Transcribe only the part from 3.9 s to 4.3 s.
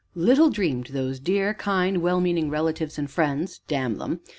'em!